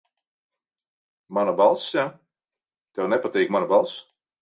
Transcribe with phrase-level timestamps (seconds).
[1.39, 2.09] Mana balss, ja?
[2.97, 3.99] Tev nepatīk mana balss.